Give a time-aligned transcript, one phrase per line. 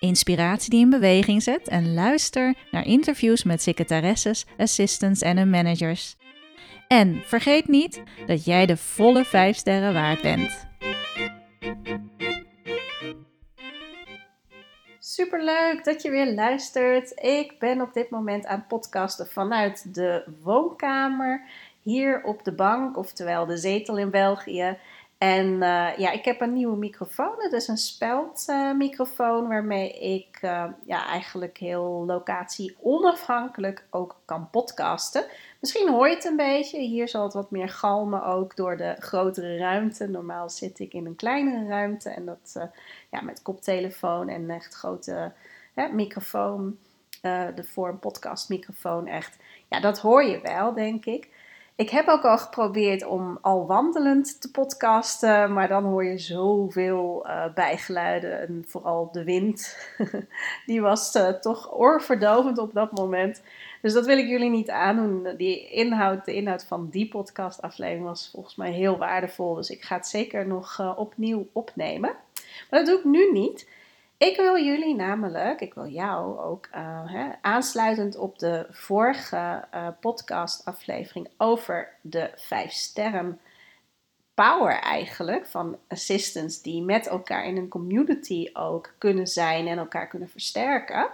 [0.00, 6.16] inspiratie die in beweging zet en luister naar interviews met secretaresses, assistants en hun managers.
[6.88, 10.66] En vergeet niet dat jij de volle 5 sterren waard bent.
[14.98, 17.24] Superleuk dat je weer luistert.
[17.24, 21.42] Ik ben op dit moment aan podcasten vanuit de woonkamer
[21.82, 24.78] hier op de bank, oftewel de zetel in België.
[25.18, 27.34] En uh, ja, ik heb een nieuwe microfoon.
[27.38, 34.50] Het is een speldmicrofoon uh, waarmee ik uh, ja, eigenlijk heel locatie onafhankelijk ook kan
[34.50, 35.24] podcasten.
[35.60, 36.78] Misschien hoor je het een beetje.
[36.80, 40.08] Hier zal het wat meer galmen ook door de grotere ruimte.
[40.08, 42.68] Normaal zit ik in een kleinere ruimte en dat
[43.10, 45.32] ja, met koptelefoon en echt grote
[45.74, 46.78] hè, microfoon.
[47.54, 49.36] de vorm podcastmicrofoon echt.
[49.68, 51.28] Ja, dat hoor je wel, denk ik.
[51.78, 57.26] Ik heb ook al geprobeerd om al wandelend te podcasten, maar dan hoor je zoveel
[57.26, 58.40] uh, bijgeluiden.
[58.40, 59.76] En vooral de wind,
[60.66, 63.42] die was uh, toch oorverdovend op dat moment.
[63.82, 65.34] Dus dat wil ik jullie niet aandoen.
[65.36, 69.54] Die inhoud, de inhoud van die podcastaflevering was volgens mij heel waardevol.
[69.54, 72.12] Dus ik ga het zeker nog uh, opnieuw opnemen.
[72.70, 73.68] Maar dat doe ik nu niet.
[74.18, 79.88] Ik wil jullie namelijk, ik wil jou ook uh, hè, aansluitend op de vorige uh,
[80.00, 83.40] podcastaflevering over de vijf sterren
[84.34, 90.08] power eigenlijk van assistants die met elkaar in een community ook kunnen zijn en elkaar
[90.08, 91.08] kunnen versterken,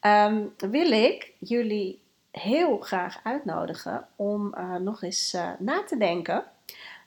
[0.00, 2.00] um, wil ik jullie
[2.30, 6.44] heel graag uitnodigen om uh, nog eens na te denken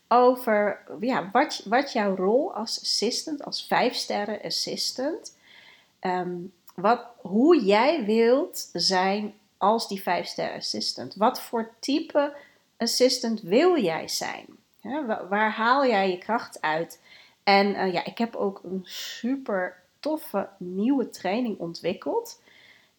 [0.07, 5.38] over ja, wat, wat jouw rol als assistant, als vijf sterren assistant,
[6.01, 11.15] um, wat, hoe jij wilt zijn als die vijf sterren assistant.
[11.15, 12.35] Wat voor type
[12.77, 14.45] assistant wil jij zijn?
[15.29, 17.01] waar, haal jij je kracht uit?
[17.44, 22.41] En uh, ja, ik heb ook een super toffe nieuwe training ontwikkeld.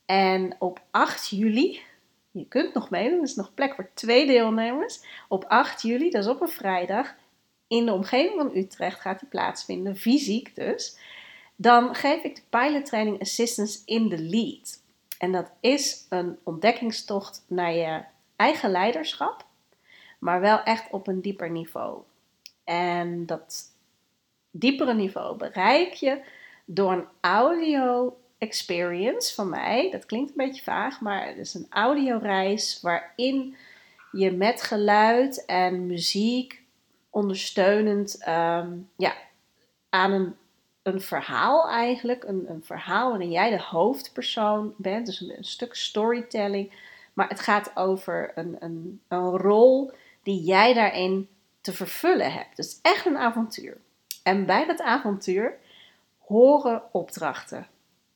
[0.06, 1.80] En op 8 juli,
[2.38, 5.00] je kunt nog meedoen, er is nog plek voor twee deelnemers.
[5.28, 7.14] Op 8 juli, dat is op een vrijdag,
[7.68, 10.98] in de omgeving van Utrecht gaat die plaatsvinden, fysiek dus.
[11.56, 14.82] Dan geef ik de pilottraining Assistance in the Lead.
[15.18, 18.04] En dat is een ontdekkingstocht naar je
[18.36, 19.46] eigen leiderschap,
[20.18, 22.02] maar wel echt op een dieper niveau.
[22.64, 23.64] En dat
[24.50, 26.22] diepere niveau bereik je
[26.64, 29.90] door een audio experience van mij.
[29.90, 33.56] Dat klinkt een beetje vaag, maar het is een audioreis waarin
[34.12, 36.62] je met geluid en muziek
[37.10, 39.14] ondersteunend um, ja,
[39.88, 40.36] aan een,
[40.82, 42.24] een verhaal eigenlijk.
[42.24, 45.06] Een, een verhaal waarin jij de hoofdpersoon bent.
[45.06, 46.72] Dus een, een stuk storytelling.
[47.12, 49.92] Maar het gaat over een, een, een rol
[50.22, 51.28] die jij daarin
[51.60, 52.56] te vervullen hebt.
[52.56, 53.76] Dus echt een avontuur.
[54.22, 55.58] En bij dat avontuur
[56.18, 57.66] horen opdrachten.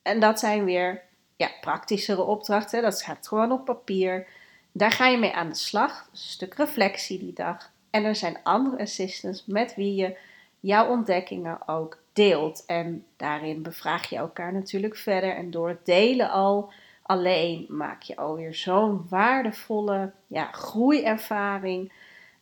[0.03, 1.03] En dat zijn weer
[1.37, 2.83] ja, praktischere opdrachten.
[2.83, 4.27] Dat gaat gewoon op papier.
[4.73, 6.09] Daar ga je mee aan de slag.
[6.11, 7.71] Een stuk reflectie die dag.
[7.91, 10.17] En er zijn andere assistants met wie je
[10.61, 12.65] jouw ontdekkingen ook deelt.
[12.67, 15.35] En daarin bevraag je elkaar natuurlijk verder.
[15.35, 16.73] En door het delen al
[17.03, 21.93] alleen maak je alweer zo'n waardevolle ja, groeiervaring.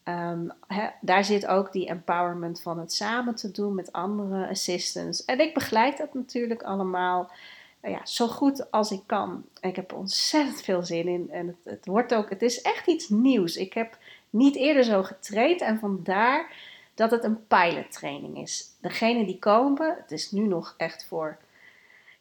[0.09, 0.53] Um,
[1.01, 5.25] daar zit ook die empowerment van het samen te doen met andere assistants.
[5.25, 7.31] En ik begeleid dat natuurlijk allemaal
[7.83, 9.45] ja, zo goed als ik kan.
[9.61, 11.31] ik heb ontzettend veel zin in.
[11.31, 13.57] En het, het, wordt ook, het is echt iets nieuws.
[13.57, 13.99] Ik heb
[14.31, 16.53] niet eerder zo getraind en vandaar
[16.95, 18.67] dat het een pilottraining is.
[18.81, 21.39] Degene die komen, het is nu nog echt voor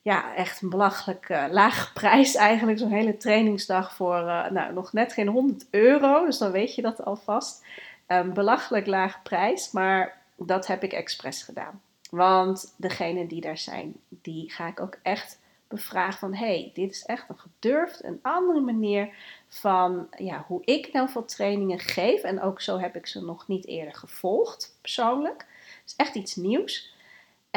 [0.08, 2.78] ja, echt een belachelijk uh, lage prijs eigenlijk.
[2.78, 6.26] Zo'n hele trainingsdag voor uh, nou, nog net geen 100 euro.
[6.26, 7.66] Dus dan weet je dat alvast.
[8.06, 11.82] Een belachelijk lage prijs, maar dat heb ik expres gedaan.
[12.10, 17.06] Want degenen die daar zijn, die ga ik ook echt bevraag van hey, dit is
[17.06, 19.10] echt een gedurfd, een andere manier
[19.48, 22.22] van ja, hoe ik nou veel trainingen geef.
[22.22, 25.46] En ook zo heb ik ze nog niet eerder gevolgd, persoonlijk.
[25.82, 26.96] Het is echt iets nieuws.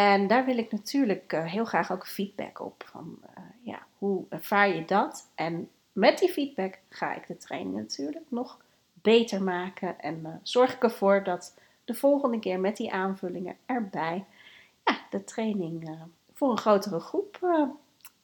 [0.01, 2.85] En daar wil ik natuurlijk eh, heel graag ook feedback op.
[2.87, 5.31] Van, uh, ja, hoe ervaar je dat?
[5.35, 8.59] En met die feedback ga ik de training natuurlijk nog
[8.93, 10.01] beter maken.
[10.01, 11.55] En uh, zorg ik ervoor dat
[11.85, 14.25] de volgende keer met die aanvullingen erbij
[14.85, 15.99] ja, de training
[16.35, 17.39] voor een grotere groep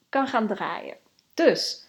[0.08, 0.96] kan gaan draaien.
[1.34, 1.85] Dus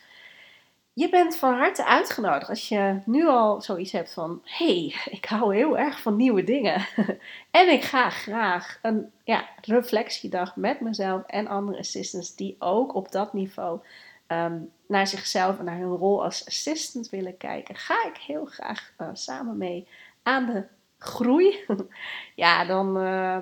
[0.97, 5.55] je bent van harte uitgenodigd als je nu al zoiets hebt van: hey, ik hou
[5.55, 6.87] heel erg van nieuwe dingen.
[7.51, 13.11] en ik ga graag een ja, reflectiedag met mezelf en andere assistants die ook op
[13.11, 13.79] dat niveau
[14.27, 17.75] ehm, naar zichzelf en naar hun rol als assistant willen kijken.
[17.75, 19.87] Ga ik heel graag uh, samen mee
[20.23, 20.63] aan de
[20.97, 21.65] groei.
[22.43, 23.37] ja, dan uh,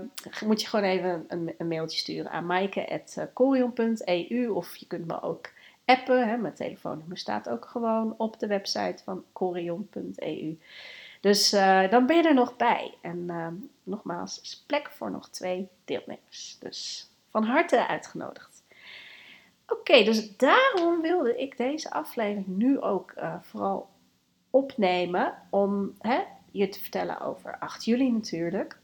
[0.45, 5.53] moet je gewoon even een, een mailtje sturen aan maaike.corion.eu of je kunt me ook
[5.85, 6.37] Hè.
[6.37, 10.57] Mijn telefoonnummer staat ook gewoon op de website van corion.eu.
[11.21, 12.97] Dus uh, dan ben je er nog bij.
[13.01, 13.47] En uh,
[13.83, 16.57] nogmaals, is plek voor nog twee deelnemers.
[16.59, 18.63] Dus van harte uitgenodigd.
[19.67, 23.89] Oké, dus daarom wilde ik deze aflevering nu ook uh, vooral
[24.49, 25.33] opnemen.
[25.49, 28.77] Om hè, je te vertellen over 8 juli natuurlijk.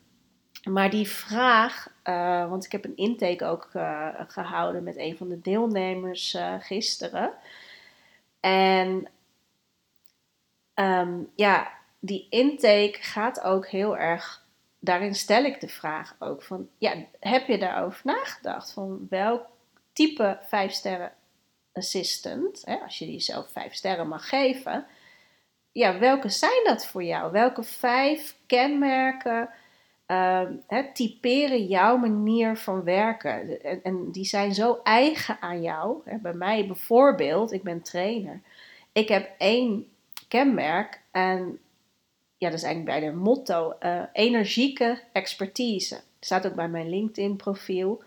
[0.69, 5.29] Maar die vraag, uh, want ik heb een intake ook uh, gehouden met een van
[5.29, 7.33] de deelnemers uh, gisteren.
[8.39, 9.07] En
[10.75, 14.45] um, ja, die intake gaat ook heel erg.
[14.79, 18.71] Daarin stel ik de vraag ook van: ja, heb je daarover nagedacht?
[18.71, 19.45] Van welk
[19.93, 21.13] type 5 sterren
[21.73, 24.85] assistant, hè, als je die zelf 5 sterren mag geven,
[25.71, 27.31] ja, welke zijn dat voor jou?
[27.31, 29.49] Welke vijf kenmerken?
[30.11, 33.61] Uh, typeren jouw manier van werken.
[33.63, 35.97] En, en, die zijn zo eigen aan jou.
[36.21, 38.41] Bij mij bijvoorbeeld, ik ben trainer.
[38.91, 39.87] Ik heb één
[40.27, 41.59] kenmerk en
[42.37, 46.01] ja, dat is eigenlijk bij de motto: uh, energieke expertise.
[46.19, 48.03] staat ook bij mijn LinkedIn profiel.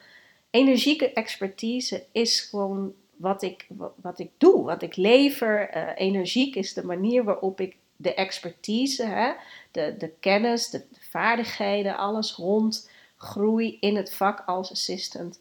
[0.51, 3.67] Energieke expertise is gewoon wat ik,
[3.97, 5.77] wat, ik doe, wat ik lever.
[5.77, 9.33] Uh, energiek is de manier waarop ik de expertise, hè,
[9.71, 10.85] de, de kennis, de,
[11.15, 15.41] vaardigheden, alles rond groei in het vak als assistant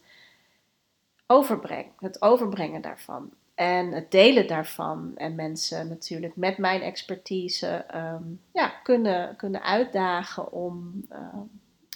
[1.28, 1.86] overbreng.
[2.00, 3.32] Het overbrengen daarvan.
[3.56, 5.12] En het delen daarvan.
[5.16, 11.18] En mensen natuurlijk met mijn expertise um, ja, kunnen, kunnen uitdagen om uh,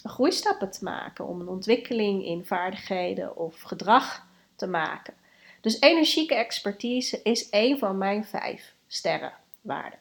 [0.03, 1.27] groeistappen te maken.
[1.27, 4.25] Om een ontwikkeling in vaardigheden of gedrag
[4.56, 5.13] te maken.
[5.62, 10.00] Dus energieke expertise is een van mijn vijf sterrenwaarden.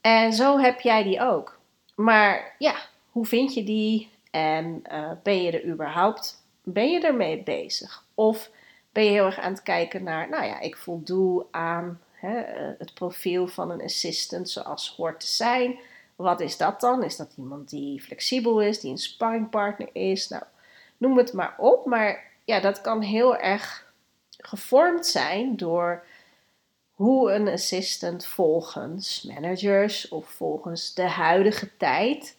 [0.00, 1.59] En zo heb jij die ook.
[1.94, 2.76] Maar ja,
[3.10, 4.10] hoe vind je die?
[4.30, 8.04] En uh, ben je er überhaupt, ben je ermee bezig?
[8.14, 8.50] Of
[8.92, 12.78] ben je heel erg aan het kijken naar, nou ja, ik voldoe aan hè, eh,
[12.78, 15.78] het profiel van een assistant zoals hoort te zijn.
[16.16, 17.02] Wat is dat dan?
[17.02, 20.28] Is dat iemand die flexibel is, die een sparringpartner is?
[20.28, 20.42] Nou,
[20.96, 21.86] noem het maar op.
[21.86, 23.92] Maar ja, dat kan heel erg
[24.38, 26.04] gevormd zijn door
[27.00, 32.36] hoe een assistant volgens managers of volgens de huidige tijd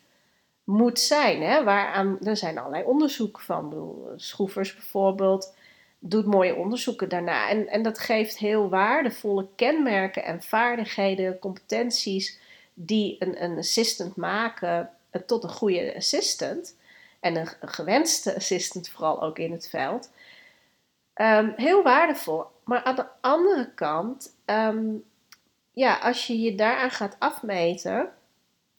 [0.64, 1.42] moet zijn.
[1.42, 1.64] Hè?
[1.64, 3.70] Waaraan, er zijn allerlei onderzoeken van.
[3.70, 5.56] Bedoel, Schroevers bijvoorbeeld
[6.00, 7.50] doet mooie onderzoeken daarna.
[7.50, 12.40] En, en dat geeft heel waardevolle kenmerken en vaardigheden, competenties
[12.74, 14.90] die een, een assistant maken
[15.26, 16.76] tot een goede assistant.
[17.20, 20.12] En een, gewenste assistant vooral ook in het veld.
[21.16, 22.46] Um, heel waardevol.
[22.64, 24.96] Maar aan de andere kant, ehm,
[25.74, 28.14] ja, als je je daaraan gaat afmeten,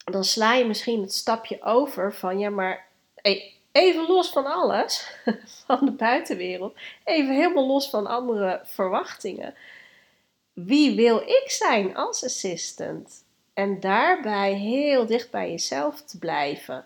[0.03, 2.87] dan sla je misschien het stapje over van ja, maar
[3.71, 5.15] even los van alles,
[5.65, 9.55] van de buitenwereld, even helemaal los van andere verwachtingen.
[10.53, 13.23] Wie wil ik zijn als assistant?
[13.53, 16.85] En daarbij heel dicht bij jezelf te blijven.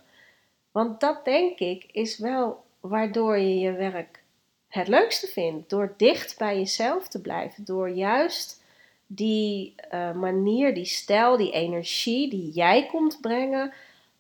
[0.72, 4.24] Want dat denk ik is wel waardoor je je werk
[4.68, 5.70] het leukste vindt.
[5.70, 7.66] Door dicht bij jezelf te blijven.
[7.66, 8.62] Door juist
[9.08, 13.74] die uh, manier, die stijl, die energie die jij komt brengen,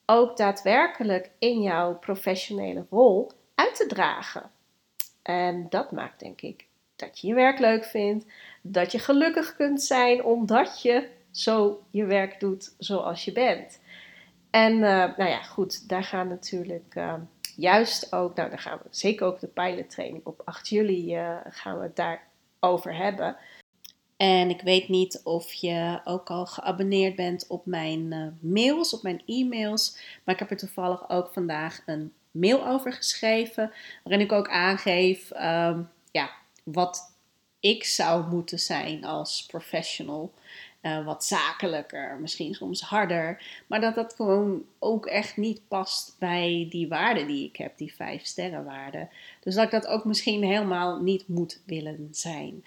[0.05, 4.51] ook daadwerkelijk in jouw professionele rol uit te dragen.
[5.21, 6.65] En dat maakt denk ik
[6.95, 8.25] dat je je werk leuk vindt,
[8.61, 13.79] dat je gelukkig kunt zijn omdat je zo je werk doet zoals je bent.
[14.49, 14.79] En uh,
[15.17, 17.13] nou ja, goed, daar gaan natuurlijk uh,
[17.55, 21.77] juist ook, nou daar gaan we zeker ook de pilottraining op 8 juli uh, gaan
[21.77, 23.37] we het daarover hebben.
[24.17, 29.01] En ik weet niet of je ook al geabonneerd bent op mijn uh, mails, op
[29.03, 29.97] mijn e-mails.
[30.23, 33.71] Maar ik heb er toevallig ook vandaag een mail over geschreven.
[34.03, 36.29] Waarin ik ook aangeef um, ja,
[36.63, 37.15] wat
[37.59, 40.33] ik zou moeten zijn als professional.
[40.81, 43.43] Uh, wat zakelijker, misschien soms harder.
[43.67, 47.95] Maar dat dat gewoon ook echt niet past bij die waarde die ik heb, die
[47.95, 49.07] vijf sterrenwaarde.
[49.39, 52.65] Dus dat ik dat ook misschien helemaal niet moet willen zijn.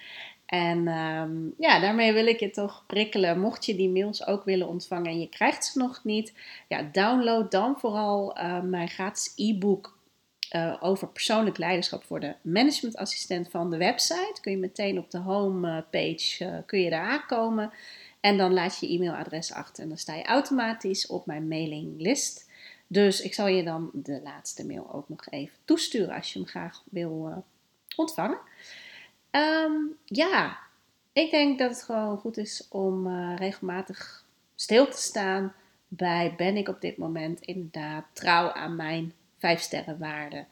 [0.51, 3.41] En um, ja, daarmee wil ik je toch prikkelen.
[3.41, 6.33] Mocht je die mails ook willen ontvangen en je krijgt ze nog niet,
[6.69, 9.99] ja, download dan vooral uh, mijn gratis e-book
[10.57, 14.39] uh, over persoonlijk leiderschap voor de managementassistent van de website.
[14.41, 17.73] Kun je meteen op de homepage uh, kun je daar aankomen.
[18.21, 22.49] En dan laat je je e-mailadres achter en dan sta je automatisch op mijn mailinglist.
[22.87, 26.49] Dus ik zal je dan de laatste mail ook nog even toesturen als je hem
[26.49, 27.37] graag wil uh,
[27.97, 28.39] ontvangen.
[29.31, 30.59] Um, ja,
[31.13, 35.55] ik denk dat het gewoon goed is om uh, regelmatig stil te staan
[35.89, 40.45] bij ben ik op dit moment inderdaad trouw aan mijn vijf sterren waarde.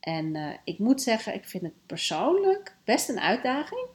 [0.00, 3.86] En uh, ik moet zeggen, ik vind het persoonlijk best een uitdaging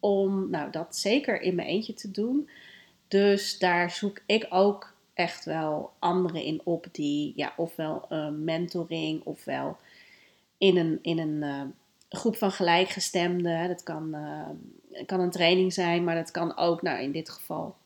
[0.00, 2.50] om nou, dat zeker in mijn eentje te doen.
[3.08, 9.24] Dus daar zoek ik ook echt wel anderen in op die ja, ofwel een mentoring
[9.24, 9.76] ofwel
[10.58, 11.74] in een, in een
[12.10, 13.68] uh, groep van gelijkgestemden.
[13.68, 17.76] Dat kan, uh, kan een training zijn, maar dat kan ook, nou in dit geval,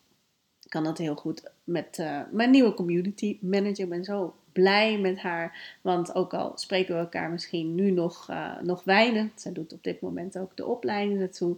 [0.68, 3.84] kan dat heel goed met uh, mijn nieuwe community manager.
[3.84, 8.30] Ik ben zo blij met haar, want ook al spreken we elkaar misschien nu nog,
[8.30, 11.56] uh, nog weinig, zij doet op dit moment ook de opleiding naartoe.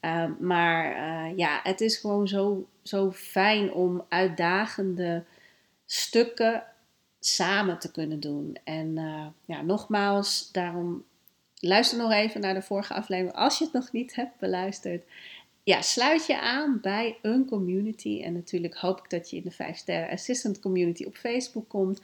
[0.00, 0.96] Uh, maar
[1.36, 5.24] ja, het is gewoon zo, zo fijn om uitdagende
[5.86, 6.62] stukken
[7.20, 8.56] samen te kunnen doen.
[8.64, 8.94] En
[9.44, 11.04] ja, nogmaals, daarom
[11.66, 15.04] luister nog even naar de vorige aflevering als je het nog niet hebt beluisterd.
[15.64, 18.22] Ja, sluit je aan bij een community.
[18.22, 22.00] En natuurlijk hoop ik dat je in de 5 sterren assistant community op Facebook komt.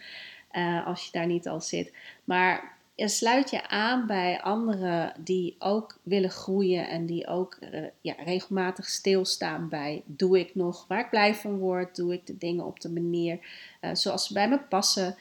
[0.52, 1.93] Uh, als je daar niet al zit.
[2.25, 6.88] Maar sluit je aan bij anderen die ook willen groeien.
[6.88, 11.59] En die ook uh, ja, regelmatig stilstaan bij doe ik nog waar ik blij van
[11.59, 11.97] word.
[11.97, 13.38] Doe ik de dingen op de manier
[13.81, 15.17] uh, zoals ze bij me passen.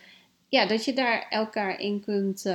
[0.49, 2.45] Ja, dat je daar elkaar in kunt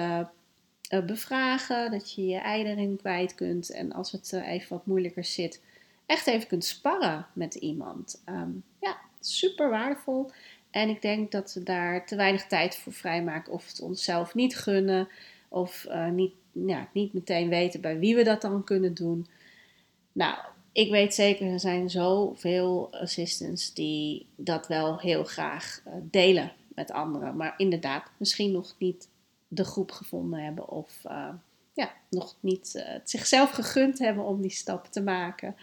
[0.88, 5.24] bevragen, dat je je ei erin kwijt kunt en als het uh, even wat moeilijker
[5.24, 5.62] zit,
[6.06, 8.22] echt even kunt sparren met iemand.
[8.28, 10.30] Um, ja, super waardevol.
[10.70, 14.56] En ik denk dat we daar te weinig tijd voor vrijmaken of het onszelf niet
[14.56, 15.08] gunnen
[15.48, 19.26] of uh, niet, ja, niet meteen weten bij wie we dat dan kunnen doen.
[20.12, 20.38] Nou,
[20.72, 27.36] ik weet zeker, er zijn zoveel assistants die dat wel heel graag delen met anderen.
[27.36, 29.08] Maar inderdaad, misschien nog niet
[29.54, 31.28] de groep gevonden hebben of uh,
[31.72, 35.56] ja, nog niet uh, het zichzelf gegund hebben om die stap te maken,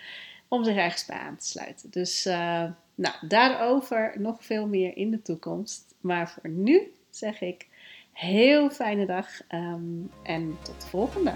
[0.48, 1.90] om zich ergens bij aan te sluiten.
[1.90, 2.64] Dus uh,
[2.96, 5.96] nou, daarover nog veel meer in de toekomst.
[6.00, 7.68] Maar voor nu zeg ik
[8.12, 11.34] heel fijne dag um, en tot de volgende.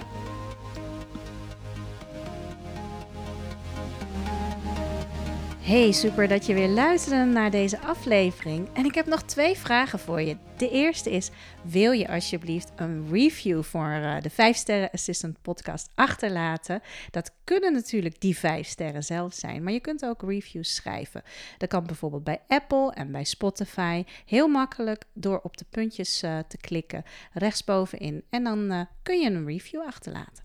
[5.65, 8.67] Hey, super dat je weer luisterde naar deze aflevering.
[8.74, 10.38] En ik heb nog twee vragen voor je.
[10.57, 11.29] De eerste is:
[11.63, 16.81] wil je alsjeblieft een review voor uh, de 5 Sterren Assistant podcast achterlaten?
[17.12, 21.24] Dat kunnen natuurlijk die 5 sterren zelf zijn, maar je kunt ook reviews schrijven.
[21.57, 24.03] Dat kan bijvoorbeeld bij Apple en bij Spotify.
[24.25, 27.03] Heel makkelijk door op de puntjes uh, te klikken
[27.34, 28.24] rechtsbovenin.
[28.29, 30.43] En dan uh, kun je een review achterlaten.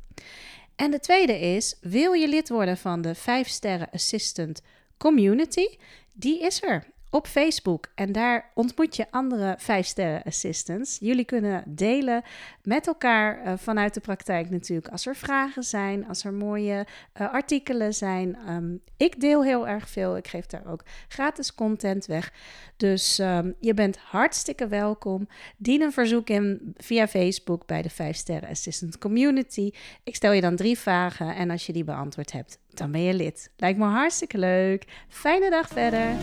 [0.77, 4.63] En de tweede is: wil je lid worden van de 5 Sterren Assistant
[5.01, 5.79] community,
[6.13, 7.87] die is er op Facebook.
[7.95, 10.97] En daar ontmoet je andere 5-sterren assistants.
[11.01, 12.23] Jullie kunnen delen
[12.63, 14.89] met elkaar uh, vanuit de praktijk natuurlijk.
[14.89, 16.87] Als er vragen zijn, als er mooie
[17.21, 18.39] uh, artikelen zijn.
[18.49, 20.17] Um, ik deel heel erg veel.
[20.17, 22.33] Ik geef daar ook gratis content weg.
[22.77, 25.29] Dus um, je bent hartstikke welkom.
[25.57, 29.71] Dien een verzoek in via Facebook bij de 5-sterren assistant community.
[30.05, 33.15] Ik stel je dan drie vragen en als je die beantwoord hebt, dan ben je
[33.15, 33.51] lid.
[33.57, 34.85] Lijkt me hartstikke leuk.
[35.09, 36.17] Fijne dag verder.